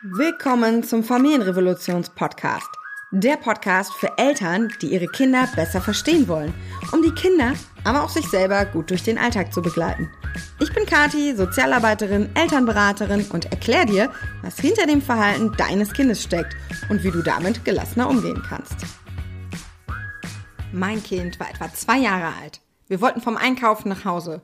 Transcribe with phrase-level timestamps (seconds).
[0.00, 2.68] Willkommen zum Familienrevolutions-Podcast.
[3.10, 6.54] Der Podcast für Eltern, die ihre Kinder besser verstehen wollen,
[6.92, 10.08] um die Kinder, aber auch sich selber gut durch den Alltag zu begleiten.
[10.60, 14.12] Ich bin Kati, Sozialarbeiterin, Elternberaterin und erkläre dir,
[14.42, 16.54] was hinter dem Verhalten deines Kindes steckt
[16.88, 18.76] und wie du damit gelassener umgehen kannst.
[20.70, 22.60] Mein Kind war etwa zwei Jahre alt.
[22.86, 24.42] Wir wollten vom Einkaufen nach Hause.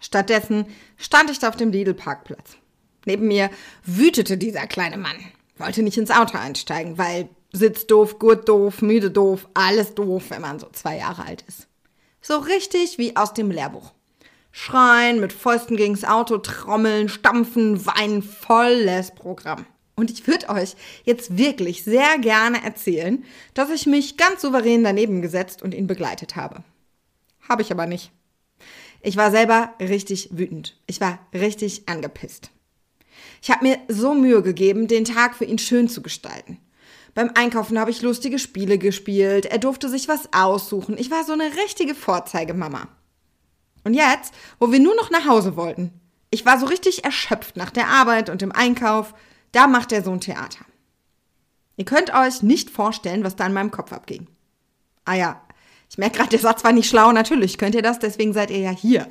[0.00, 0.64] Stattdessen
[0.96, 2.56] stand ich da auf dem Lidl-Parkplatz.
[3.06, 3.50] Neben mir
[3.84, 5.16] wütete dieser kleine Mann.
[5.58, 10.42] Wollte nicht ins Auto einsteigen, weil Sitz doof, Gurt doof, müde doof, alles doof, wenn
[10.42, 11.68] man so zwei Jahre alt ist.
[12.20, 13.92] So richtig wie aus dem Lehrbuch.
[14.50, 19.66] Schreien, mit Fäusten gegens Auto, trommeln, stampfen, weinen, volles Programm.
[19.96, 20.74] Und ich würde euch
[21.04, 26.36] jetzt wirklich sehr gerne erzählen, dass ich mich ganz souverän daneben gesetzt und ihn begleitet
[26.36, 26.64] habe.
[27.48, 28.10] Habe ich aber nicht.
[29.00, 30.76] Ich war selber richtig wütend.
[30.86, 32.50] Ich war richtig angepisst.
[33.42, 36.58] Ich habe mir so Mühe gegeben, den Tag für ihn schön zu gestalten.
[37.14, 40.98] Beim Einkaufen habe ich lustige Spiele gespielt, er durfte sich was aussuchen.
[40.98, 42.88] Ich war so eine richtige Vorzeigemama.
[43.84, 45.92] Und jetzt, wo wir nur noch nach Hause wollten,
[46.30, 49.14] ich war so richtig erschöpft nach der Arbeit und dem Einkauf,
[49.52, 50.64] da macht der Sohn Theater.
[51.76, 54.26] Ihr könnt euch nicht vorstellen, was da in meinem Kopf abging.
[55.04, 55.42] Ah ja,
[55.90, 58.58] ich merke gerade, der Satz war nicht schlau, natürlich könnt ihr das, deswegen seid ihr
[58.58, 59.06] ja hier.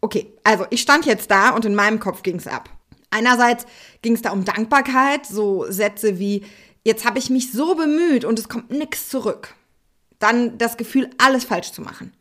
[0.00, 2.68] Okay, also ich stand jetzt da und in meinem Kopf ging's ab.
[3.10, 3.66] Einerseits
[4.02, 6.44] ging es da um Dankbarkeit, so Sätze wie,
[6.84, 9.54] jetzt habe ich mich so bemüht und es kommt nichts zurück.
[10.18, 12.12] Dann das Gefühl, alles falsch zu machen.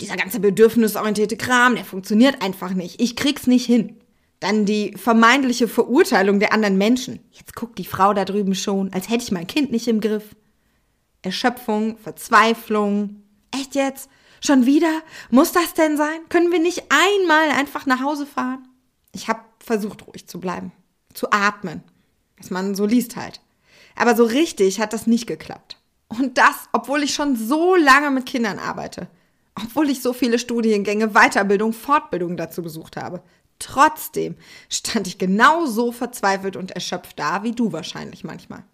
[0.00, 3.00] Dieser ganze bedürfnisorientierte Kram, der funktioniert einfach nicht.
[3.00, 3.98] Ich krieg's nicht hin.
[4.40, 7.20] Dann die vermeintliche Verurteilung der anderen Menschen.
[7.30, 10.34] Jetzt guckt die Frau da drüben schon, als hätte ich mein Kind nicht im Griff.
[11.22, 13.22] Erschöpfung, Verzweiflung.
[13.52, 14.10] Echt jetzt?
[14.40, 15.02] Schon wieder?
[15.30, 16.28] Muss das denn sein?
[16.28, 18.66] Können wir nicht einmal einfach nach Hause fahren?
[19.12, 20.72] Ich habe versucht, ruhig zu bleiben,
[21.14, 21.82] zu atmen,
[22.38, 23.40] was man so liest halt.
[23.94, 25.78] Aber so richtig hat das nicht geklappt.
[26.08, 29.08] Und das, obwohl ich schon so lange mit Kindern arbeite,
[29.54, 33.22] obwohl ich so viele Studiengänge, Weiterbildung, Fortbildung dazu besucht habe.
[33.58, 34.36] Trotzdem
[34.68, 38.64] stand ich genauso verzweifelt und erschöpft da, wie du wahrscheinlich manchmal.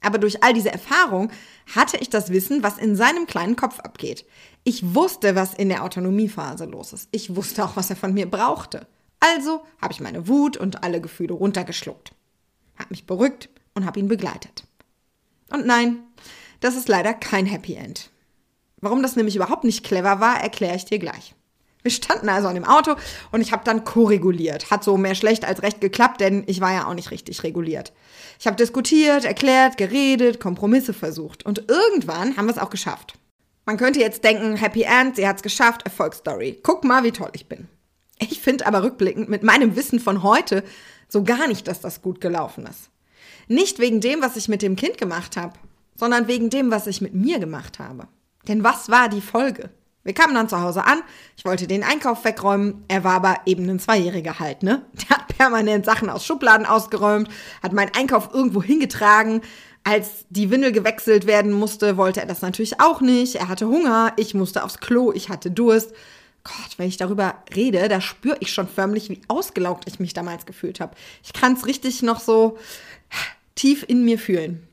[0.00, 1.30] Aber durch all diese Erfahrung
[1.74, 4.24] hatte ich das Wissen, was in seinem kleinen Kopf abgeht.
[4.62, 7.08] Ich wusste, was in der Autonomiephase los ist.
[7.10, 8.86] Ich wusste auch, was er von mir brauchte.
[9.20, 12.12] Also habe ich meine Wut und alle Gefühle runtergeschluckt,
[12.76, 14.64] habe mich beruhigt und habe ihn begleitet.
[15.50, 16.04] Und nein,
[16.60, 18.10] das ist leider kein Happy End.
[18.80, 21.34] Warum das nämlich überhaupt nicht clever war, erkläre ich dir gleich.
[21.82, 22.96] Wir standen also an dem Auto
[23.30, 24.70] und ich habe dann koreguliert.
[24.70, 27.92] Hat so mehr schlecht als recht geklappt, denn ich war ja auch nicht richtig reguliert.
[28.38, 33.14] Ich habe diskutiert, erklärt, geredet, Kompromisse versucht und irgendwann haben wir es auch geschafft.
[33.64, 36.58] Man könnte jetzt denken, Happy End, sie hat's geschafft, Erfolgsstory.
[36.62, 37.68] Guck mal, wie toll ich bin.
[38.18, 40.64] Ich finde aber rückblickend mit meinem Wissen von heute
[41.08, 42.90] so gar nicht, dass das gut gelaufen ist.
[43.46, 45.54] Nicht wegen dem, was ich mit dem Kind gemacht habe,
[45.94, 48.08] sondern wegen dem, was ich mit mir gemacht habe.
[48.46, 49.70] Denn was war die Folge?
[50.04, 51.02] Wir kamen dann zu Hause an,
[51.36, 54.86] ich wollte den Einkauf wegräumen, er war aber eben ein Zweijähriger halt, ne?
[54.94, 57.28] Der hat permanent Sachen aus Schubladen ausgeräumt,
[57.62, 59.42] hat meinen Einkauf irgendwo hingetragen.
[59.84, 63.36] Als die Windel gewechselt werden musste, wollte er das natürlich auch nicht.
[63.36, 65.92] Er hatte Hunger, ich musste aufs Klo, ich hatte Durst.
[66.44, 70.46] Gott, wenn ich darüber rede, da spüre ich schon förmlich, wie ausgelaugt ich mich damals
[70.46, 70.96] gefühlt habe.
[71.22, 72.58] Ich kann es richtig noch so
[73.54, 74.66] tief in mir fühlen.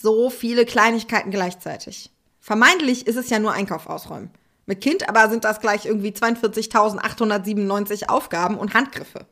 [0.00, 2.10] So viele Kleinigkeiten gleichzeitig.
[2.40, 4.30] Vermeintlich ist es ja nur Einkauf ausräumen.
[4.66, 9.26] Mit Kind aber sind das gleich irgendwie 42.897 Aufgaben und Handgriffe.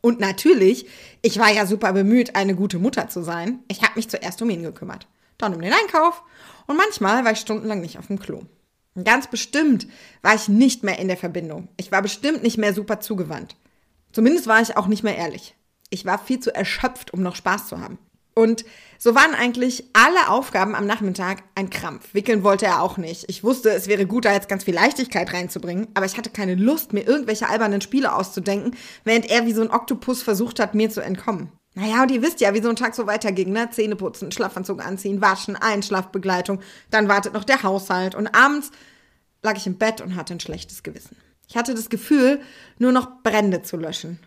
[0.00, 0.86] Und natürlich,
[1.22, 3.60] ich war ja super bemüht, eine gute Mutter zu sein.
[3.68, 6.22] Ich habe mich zuerst um ihn gekümmert, dann um den Einkauf
[6.66, 8.42] und manchmal war ich stundenlang nicht auf dem Klo.
[9.04, 9.86] Ganz bestimmt
[10.22, 11.68] war ich nicht mehr in der Verbindung.
[11.76, 13.56] Ich war bestimmt nicht mehr super zugewandt.
[14.12, 15.54] Zumindest war ich auch nicht mehr ehrlich.
[15.90, 17.98] Ich war viel zu erschöpft, um noch Spaß zu haben.
[18.34, 18.64] Und
[18.98, 22.14] so waren eigentlich alle Aufgaben am Nachmittag ein Krampf.
[22.14, 23.24] Wickeln wollte er auch nicht.
[23.28, 26.54] Ich wusste, es wäre gut, da jetzt ganz viel Leichtigkeit reinzubringen, aber ich hatte keine
[26.54, 30.88] Lust, mir irgendwelche albernen Spiele auszudenken, während er wie so ein Oktopus versucht hat, mir
[30.88, 31.50] zu entkommen.
[31.78, 33.70] Naja, und ihr wisst ja, wie so ein Tag so weiterging, ne?
[33.70, 36.60] Zähne putzen, Schlafanzug anziehen, waschen, Einschlafbegleitung,
[36.90, 38.72] dann wartet noch der Haushalt und abends
[39.42, 41.16] lag ich im Bett und hatte ein schlechtes Gewissen.
[41.46, 42.40] Ich hatte das Gefühl,
[42.78, 44.18] nur noch Brände zu löschen.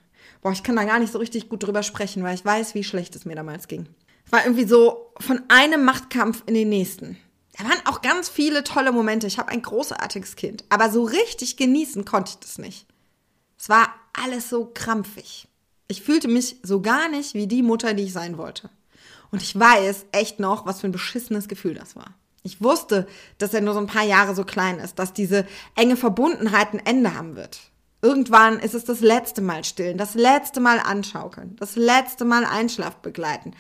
[0.42, 2.86] Boah, ich kann da gar nicht so richtig gut drüber sprechen, weil ich weiß, wie
[2.86, 3.86] schlecht es mir damals ging.
[4.26, 7.18] Es war irgendwie so von einem Machtkampf in den nächsten.
[7.58, 9.28] Da waren auch ganz viele tolle Momente.
[9.28, 12.88] Ich habe ein großartiges Kind, aber so richtig genießen konnte ich das nicht.
[13.60, 15.50] Es war alles so krampfig.
[15.92, 18.70] Ich fühlte mich so gar nicht wie die Mutter, die ich sein wollte.
[19.30, 22.16] Und ich weiß echt noch, was für ein beschissenes Gefühl das war.
[22.44, 23.08] Ich wusste,
[23.40, 25.46] dass er nur so ein paar Jahre so klein ist, dass diese
[25.76, 27.60] enge Verbundenheit ein Ende haben wird.
[28.02, 32.96] Irgendwann ist es das letzte Mal stillen, das letzte Mal anschaukeln, das letzte Mal Einschlaf
[32.98, 33.54] begleiten.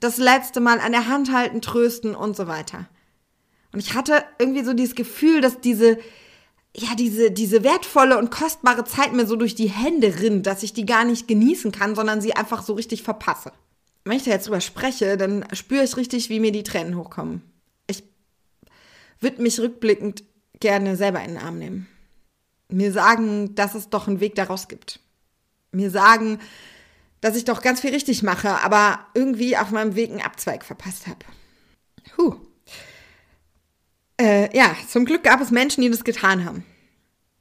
[0.00, 2.86] das letzte Mal an der Hand halten, trösten und so weiter.
[3.72, 5.98] Und ich hatte irgendwie so dieses Gefühl, dass diese,
[6.78, 10.72] ja, diese, diese wertvolle und kostbare Zeit mir so durch die Hände rinnt, dass ich
[10.72, 13.52] die gar nicht genießen kann, sondern sie einfach so richtig verpasse.
[14.04, 17.42] Wenn ich da jetzt drüber spreche, dann spüre ich richtig, wie mir die Tränen hochkommen.
[17.88, 18.04] Ich
[19.20, 20.24] würde mich rückblickend
[20.60, 21.88] gerne selber in den Arm nehmen.
[22.68, 25.00] Mir sagen, dass es doch einen Weg daraus gibt.
[25.72, 26.38] Mir sagen,
[27.20, 31.06] dass ich doch ganz viel richtig mache, aber irgendwie auf meinem Weg einen Abzweig verpasst
[31.06, 31.24] habe.
[32.16, 32.36] Huh.
[34.52, 36.64] Äh, ja, zum Glück gab es Menschen, die das getan haben.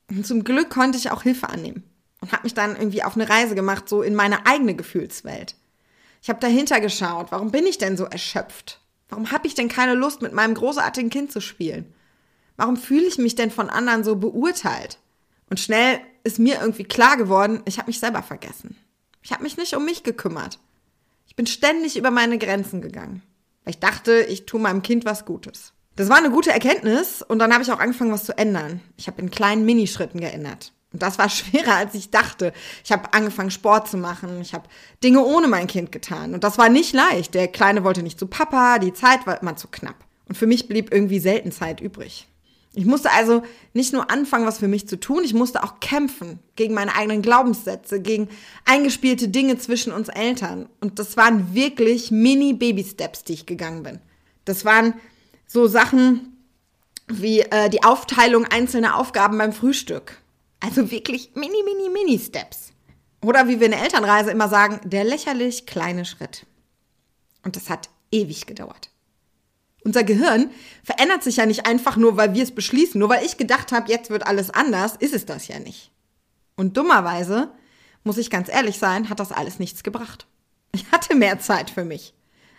[0.09, 1.83] Und zum Glück konnte ich auch Hilfe annehmen
[2.21, 5.55] und habe mich dann irgendwie auf eine Reise gemacht, so in meine eigene Gefühlswelt.
[6.21, 8.79] Ich habe dahinter geschaut, warum bin ich denn so erschöpft?
[9.09, 11.93] Warum habe ich denn keine Lust, mit meinem großartigen Kind zu spielen?
[12.55, 14.97] Warum fühle ich mich denn von anderen so beurteilt?
[15.49, 18.75] Und schnell ist mir irgendwie klar geworden, ich habe mich selber vergessen.
[19.21, 20.59] Ich habe mich nicht um mich gekümmert.
[21.27, 23.21] Ich bin ständig über meine Grenzen gegangen.
[23.63, 25.73] Weil ich dachte, ich tue meinem Kind was Gutes.
[25.97, 28.81] Das war eine gute Erkenntnis und dann habe ich auch angefangen, was zu ändern.
[28.97, 30.71] Ich habe in kleinen Minischritten geändert.
[30.93, 32.53] Und das war schwerer, als ich dachte.
[32.85, 34.39] Ich habe angefangen, Sport zu machen.
[34.39, 34.69] Ich habe
[35.03, 36.35] Dinge ohne mein Kind getan.
[36.35, 37.33] Und das war nicht leicht.
[37.33, 39.95] Der Kleine wollte nicht zu Papa, die Zeit war immer zu knapp.
[40.29, 42.27] Und für mich blieb irgendwie selten Zeit übrig.
[42.75, 43.41] Ich musste also
[43.73, 47.23] nicht nur anfangen, was für mich zu tun, ich musste auch kämpfen gegen meine eigenen
[47.23, 48.29] Glaubenssätze, gegen
[48.65, 50.69] eingespielte Dinge zwischen uns Eltern.
[50.79, 53.99] Und das waren wirklich Mini-Baby-Steps, die ich gegangen bin.
[54.45, 54.93] Das waren
[55.47, 56.37] so Sachen
[57.07, 60.21] wie äh, die Aufteilung einzelner Aufgaben beim Frühstück.
[60.59, 62.73] Also wirklich mini, mini, mini Steps.
[63.21, 66.45] Oder wie wir in der Elternreise immer sagen, der lächerlich kleine Schritt.
[67.43, 68.89] Und das hat ewig gedauert.
[69.83, 70.51] Unser Gehirn
[70.83, 72.99] verändert sich ja nicht einfach nur, weil wir es beschließen.
[72.99, 75.91] Nur weil ich gedacht habe, jetzt wird alles anders, ist es das ja nicht.
[76.55, 77.51] Und dummerweise,
[78.03, 80.27] muss ich ganz ehrlich sein, hat das alles nichts gebracht.
[80.73, 82.13] Ich hatte mehr Zeit für mich.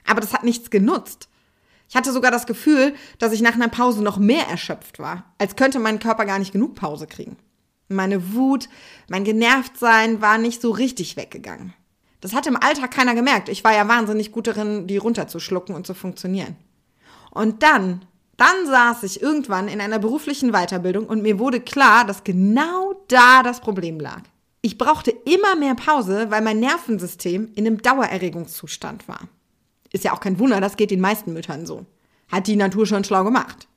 [0.07, 1.28] Aber das hat nichts genutzt.
[1.89, 5.57] Ich hatte sogar das Gefühl, dass ich nach einer Pause noch mehr erschöpft war, als
[5.57, 7.37] könnte mein Körper gar nicht genug Pause kriegen.
[7.89, 8.69] Meine Wut,
[9.09, 11.73] mein Genervtsein war nicht so richtig weggegangen.
[12.21, 13.49] Das hat im Alltag keiner gemerkt.
[13.49, 16.57] Ich war ja wahnsinnig gut darin, die runterzuschlucken und zu funktionieren.
[17.31, 18.05] Und dann,
[18.37, 23.43] dann saß ich irgendwann in einer beruflichen Weiterbildung und mir wurde klar, dass genau da
[23.43, 24.23] das Problem lag.
[24.61, 29.21] Ich brauchte immer mehr Pause, weil mein Nervensystem in einem Dauererregungszustand war.
[29.93, 31.87] Ist ja auch kein Wunder, das geht den meisten Müttern so.
[32.29, 33.69] Hat die Natur schon schlau gemacht.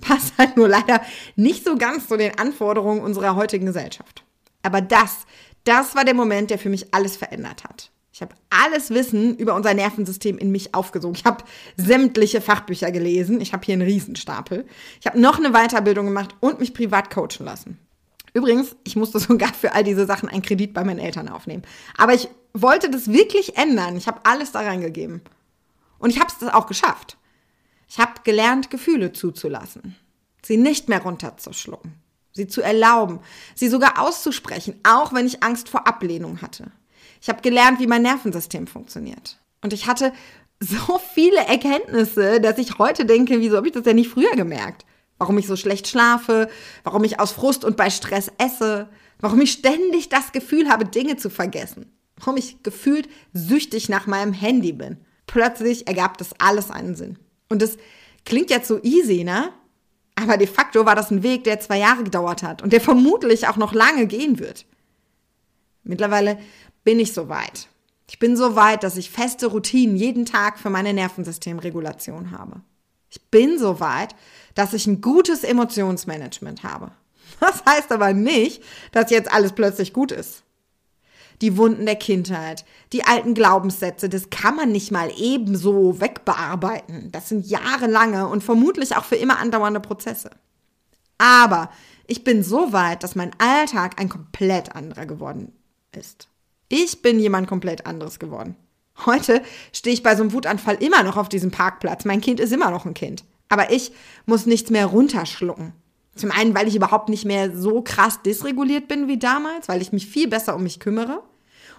[0.00, 1.00] Passt halt nur leider
[1.36, 4.24] nicht so ganz zu den Anforderungen unserer heutigen Gesellschaft.
[4.62, 5.26] Aber das,
[5.64, 7.90] das war der Moment, der für mich alles verändert hat.
[8.12, 11.14] Ich habe alles Wissen über unser Nervensystem in mich aufgesogen.
[11.16, 11.44] Ich habe
[11.76, 13.40] sämtliche Fachbücher gelesen.
[13.40, 14.66] Ich habe hier einen Riesenstapel.
[15.00, 17.78] Ich habe noch eine Weiterbildung gemacht und mich privat coachen lassen.
[18.34, 21.62] Übrigens, ich musste sogar für all diese Sachen einen Kredit bei meinen Eltern aufnehmen.
[21.96, 23.96] Aber ich wollte das wirklich ändern.
[23.96, 25.20] Ich habe alles da reingegeben.
[25.98, 27.16] Und ich habe es auch geschafft.
[27.88, 29.96] Ich habe gelernt, Gefühle zuzulassen,
[30.42, 31.94] sie nicht mehr runterzuschlucken,
[32.32, 33.20] sie zu erlauben,
[33.54, 36.70] sie sogar auszusprechen, auch wenn ich Angst vor Ablehnung hatte.
[37.20, 39.38] Ich habe gelernt, wie mein Nervensystem funktioniert.
[39.62, 40.12] Und ich hatte
[40.60, 44.84] so viele Erkenntnisse, dass ich heute denke, wieso habe ich das denn nicht früher gemerkt?
[45.16, 46.48] Warum ich so schlecht schlafe,
[46.84, 51.16] warum ich aus Frust und bei Stress esse, warum ich ständig das Gefühl habe, Dinge
[51.16, 54.98] zu vergessen, warum ich gefühlt süchtig nach meinem Handy bin.
[55.28, 57.18] Plötzlich ergab das alles einen Sinn.
[57.48, 57.76] Und das
[58.24, 59.50] klingt jetzt so easy, ne?
[60.16, 63.46] Aber de facto war das ein Weg, der zwei Jahre gedauert hat und der vermutlich
[63.46, 64.66] auch noch lange gehen wird.
[65.84, 66.38] Mittlerweile
[66.82, 67.68] bin ich so weit.
[68.08, 72.62] Ich bin so weit, dass ich feste Routinen jeden Tag für meine Nervensystemregulation habe.
[73.10, 74.14] Ich bin so weit,
[74.54, 76.90] dass ich ein gutes Emotionsmanagement habe.
[77.40, 80.42] Das heißt aber nicht, dass jetzt alles plötzlich gut ist
[81.40, 87.12] die Wunden der Kindheit, die alten Glaubenssätze, das kann man nicht mal ebenso wegbearbeiten.
[87.12, 90.30] Das sind jahrelange und vermutlich auch für immer andauernde Prozesse.
[91.18, 91.70] Aber
[92.06, 95.52] ich bin so weit, dass mein Alltag ein komplett anderer geworden
[95.92, 96.28] ist.
[96.68, 98.56] Ich bin jemand komplett anderes geworden.
[99.06, 99.42] Heute
[99.72, 102.04] stehe ich bei so einem Wutanfall immer noch auf diesem Parkplatz.
[102.04, 103.24] Mein Kind ist immer noch ein Kind.
[103.48, 103.92] Aber ich
[104.26, 105.72] muss nichts mehr runterschlucken.
[106.18, 109.92] Zum einen, weil ich überhaupt nicht mehr so krass dysreguliert bin wie damals, weil ich
[109.92, 111.22] mich viel besser um mich kümmere.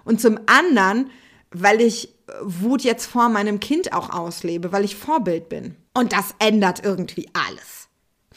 [0.05, 1.10] Und zum anderen,
[1.51, 5.75] weil ich Wut jetzt vor meinem Kind auch auslebe, weil ich Vorbild bin.
[5.93, 7.89] Und das ändert irgendwie alles.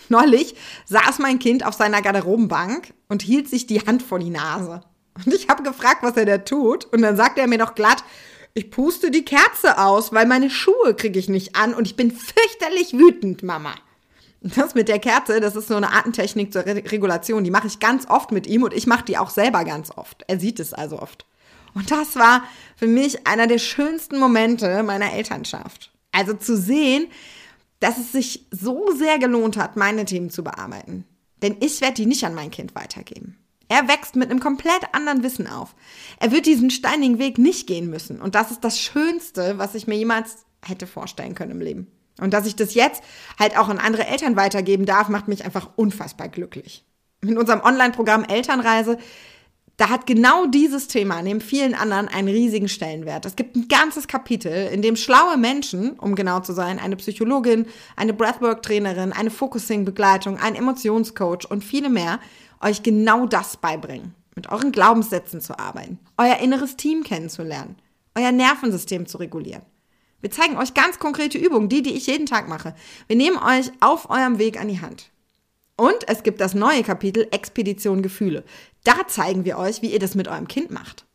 [0.09, 0.57] Neulich
[0.87, 4.83] saß mein Kind auf seiner Garderobenbank und hielt sich die Hand vor die Nase.
[5.25, 6.87] Und ich habe gefragt, was er da tut.
[6.87, 8.03] Und dann sagte er mir doch glatt,
[8.55, 12.11] ich puste die Kerze aus, weil meine Schuhe kriege ich nicht an und ich bin
[12.11, 13.75] fürchterlich wütend, Mama.
[14.45, 17.45] Das mit der Kerze, das ist so eine Artentechnik zur Re Regulation.
[17.45, 20.25] Die mache ich ganz oft mit ihm und ich mache die auch selber ganz oft.
[20.27, 21.27] Er sieht es also oft.
[21.75, 22.43] Und das war
[22.77, 25.93] für mich einer der schönsten Momente meiner Elternschaft.
[26.11, 27.07] Also zu sehen,
[27.81, 31.05] dass es sich so sehr gelohnt hat, meine Themen zu bearbeiten.
[31.41, 33.39] Denn ich werde die nicht an mein Kind weitergeben.
[33.69, 35.75] Er wächst mit einem komplett anderen Wissen auf.
[36.21, 38.21] Er wird diesen steinigen Weg nicht gehen müssen.
[38.21, 41.87] Und das ist das Schönste, was ich mir jemals hätte vorstellen können im Leben.
[42.21, 43.03] Und dass ich das jetzt
[43.39, 46.85] halt auch an andere Eltern weitergeben darf, macht mich einfach unfassbar glücklich.
[47.23, 48.99] In unserem Online-Programm Elternreise,
[49.77, 53.25] da hat genau dieses Thema neben vielen anderen einen riesigen Stellenwert.
[53.25, 57.67] Es gibt ein ganzes Kapitel, in dem schlaue Menschen, um genau zu sein, eine Psychologin,
[57.97, 62.21] eine Breathwork-Trainerin, eine Focusing-Begleitung, ein Emotionscoach und viele mehr
[62.61, 64.15] euch genau das beibringen.
[64.35, 67.77] Mit euren Glaubenssätzen zu arbeiten, euer inneres Team kennenzulernen,
[68.15, 69.63] euer Nervensystem zu regulieren.
[70.23, 72.75] Wir zeigen euch ganz konkrete Übungen, die, die ich jeden Tag mache.
[73.09, 75.11] Wir nehmen euch auf eurem Weg an die Hand.
[75.77, 78.45] Und es gibt das neue Kapitel Expedition Gefühle.
[78.85, 81.07] Da zeigen wir euch, wie ihr das mit eurem Kind macht.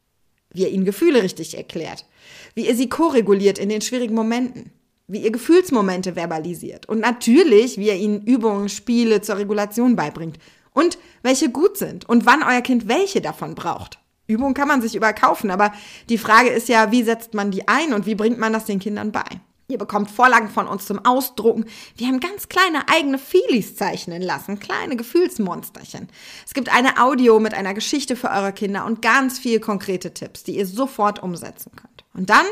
[0.51, 2.05] Wie ihr ihnen Gefühle richtig erklärt.
[2.53, 4.71] Wie ihr sie koreguliert in den schwierigen Momenten.
[5.07, 6.89] Wie ihr Gefühlsmomente verbalisiert.
[6.89, 10.37] Und natürlich, wie ihr ihnen Übungen, Spiele zur Regulation beibringt.
[10.73, 12.09] Und welche gut sind.
[12.09, 13.99] Und wann euer Kind welche davon braucht.
[14.27, 15.71] Übungen kann man sich überkaufen, aber
[16.09, 18.79] die Frage ist ja, wie setzt man die ein und wie bringt man das den
[18.79, 19.23] Kindern bei?
[19.69, 21.65] Ihr bekommt Vorlagen von uns zum Ausdrucken.
[21.97, 26.07] Wir haben ganz kleine eigene Feelies zeichnen lassen, kleine Gefühlsmonsterchen.
[26.45, 30.43] Es gibt eine Audio mit einer Geschichte für eure Kinder und ganz viel konkrete Tipps,
[30.43, 32.05] die ihr sofort umsetzen könnt.
[32.13, 32.45] Und dann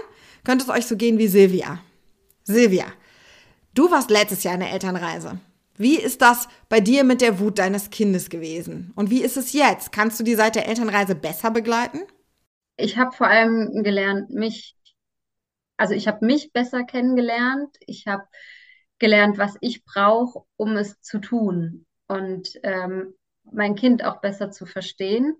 [0.43, 1.79] könnte es euch so gehen wie Silvia.
[2.43, 2.85] Silvia,
[3.73, 5.39] du warst letztes Jahr in der Elternreise.
[5.77, 8.91] Wie ist das bei dir mit der Wut deines Kindes gewesen?
[8.95, 9.91] Und wie ist es jetzt?
[9.91, 11.99] Kannst du die seit der Elternreise besser begleiten?
[12.77, 14.75] Ich habe vor allem gelernt, mich,
[15.77, 17.75] also ich habe mich besser kennengelernt.
[17.87, 18.23] Ich habe
[18.99, 23.13] gelernt, was ich brauche, um es zu tun und ähm,
[23.43, 25.35] mein Kind auch besser zu verstehen.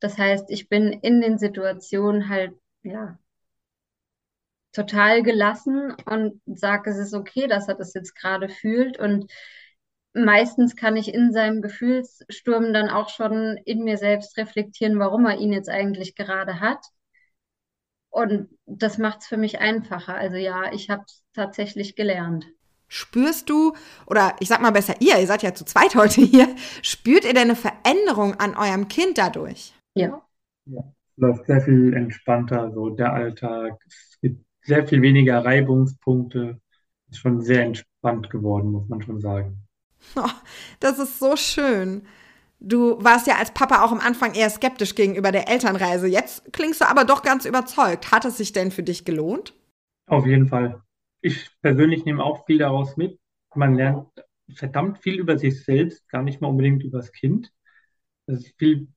[0.00, 3.18] Das heißt, ich bin in den Situationen halt, ja,
[4.72, 9.30] total gelassen und sage, es ist okay, dass er das jetzt gerade fühlt und
[10.12, 15.38] meistens kann ich in seinem Gefühlssturm dann auch schon in mir selbst reflektieren, warum er
[15.38, 16.84] ihn jetzt eigentlich gerade hat.
[18.10, 20.14] Und das macht es für mich einfacher.
[20.14, 22.46] Also ja, ich habe es tatsächlich gelernt.
[22.88, 23.72] Spürst du,
[24.06, 26.48] oder ich sag mal besser ihr, ihr seid ja zu zweit heute hier,
[26.82, 29.72] spürt ihr denn eine Veränderung an eurem Kind dadurch?
[29.94, 30.22] Ja.
[30.66, 30.82] Ja,
[31.16, 33.78] läuft sehr viel entspannter, so der Alltag.
[33.86, 36.60] Es gibt sehr viel weniger Reibungspunkte.
[37.10, 39.68] Ist schon sehr entspannt geworden, muss man schon sagen.
[40.16, 40.28] Oh,
[40.80, 42.02] das ist so schön.
[42.60, 46.06] Du warst ja als Papa auch am Anfang eher skeptisch gegenüber der Elternreise.
[46.08, 48.12] Jetzt klingst du aber doch ganz überzeugt.
[48.12, 49.54] Hat es sich denn für dich gelohnt?
[50.06, 50.82] Auf jeden Fall.
[51.22, 53.18] Ich persönlich nehme auch viel daraus mit.
[53.54, 54.08] Man lernt
[54.54, 57.52] verdammt viel über sich selbst, gar nicht mal unbedingt über das Kind.
[58.26, 58.88] Es ist viel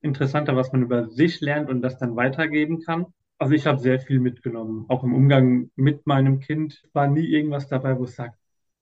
[0.00, 3.06] interessanter, was man über sich lernt und das dann weitergeben kann.
[3.38, 4.86] Also ich habe sehr viel mitgenommen.
[4.88, 8.34] Auch im Umgang mit meinem Kind war nie irgendwas dabei, wo ich sage,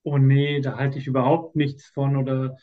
[0.03, 2.57] oh nee, da halte ich überhaupt nichts von oder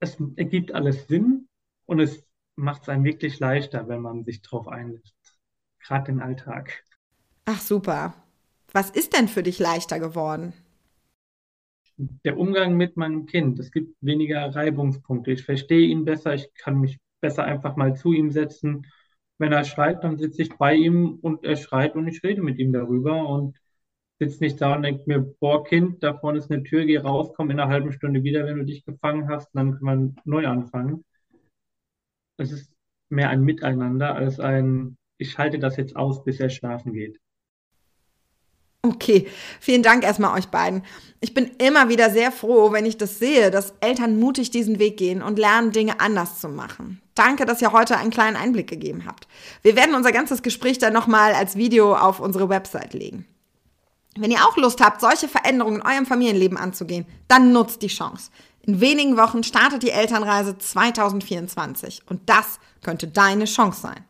[0.00, 1.48] es ergibt alles Sinn
[1.86, 2.24] und es
[2.56, 5.14] macht es einem wirklich leichter, wenn man sich drauf einlässt.
[5.80, 6.84] Gerade den Alltag.
[7.46, 8.14] Ach super.
[8.72, 10.52] Was ist denn für dich leichter geworden?
[12.24, 13.58] Der Umgang mit meinem Kind.
[13.58, 15.32] Es gibt weniger Reibungspunkte.
[15.32, 16.34] Ich verstehe ihn besser.
[16.34, 18.86] Ich kann mich besser einfach mal zu ihm setzen.
[19.38, 22.58] Wenn er schreit, dann sitze ich bei ihm und er schreit und ich rede mit
[22.58, 23.28] ihm darüber.
[23.28, 23.56] Und
[24.18, 27.32] sitze nicht da und denke mir, boah, Kind, da vorne ist eine Tür, geh raus,
[27.36, 30.46] komm in einer halben Stunde wieder, wenn du dich gefangen hast, dann kann man neu
[30.46, 31.04] anfangen.
[32.36, 32.72] Es ist
[33.08, 37.18] mehr ein Miteinander als ein, ich halte das jetzt aus, bis er schlafen geht.
[38.82, 39.26] Okay,
[39.60, 40.82] vielen Dank erstmal euch beiden.
[41.20, 44.96] Ich bin immer wieder sehr froh, wenn ich das sehe, dass Eltern mutig diesen Weg
[44.96, 47.02] gehen und lernen, Dinge anders zu machen.
[47.14, 49.26] Danke, dass ihr heute einen kleinen Einblick gegeben habt.
[49.62, 53.26] Wir werden unser ganzes Gespräch dann nochmal als Video auf unsere Website legen.
[54.20, 58.30] Wenn ihr auch Lust habt, solche Veränderungen in eurem Familienleben anzugehen, dann nutzt die Chance.
[58.62, 64.04] In wenigen Wochen startet die Elternreise 2024 und das könnte deine Chance sein.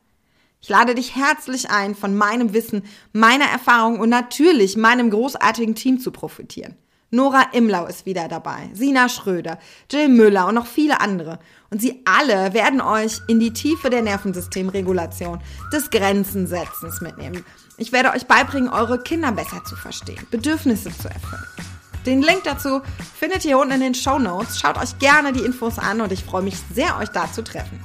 [0.60, 6.00] Ich lade dich herzlich ein, von meinem Wissen, meiner Erfahrung und natürlich meinem großartigen Team
[6.00, 6.76] zu profitieren.
[7.10, 9.58] Nora Imlau ist wieder dabei, Sina Schröder,
[9.90, 11.38] Jill Müller und noch viele andere.
[11.70, 15.40] Und sie alle werden euch in die Tiefe der Nervensystemregulation,
[15.72, 17.44] des Grenzensetzens mitnehmen.
[17.80, 21.47] Ich werde euch beibringen, eure Kinder besser zu verstehen, Bedürfnisse zu erfüllen.
[22.06, 22.82] Den Link dazu
[23.16, 24.58] findet ihr unten in den Show Notes.
[24.58, 27.80] Schaut euch gerne die Infos an und ich freue mich sehr, euch da zu treffen.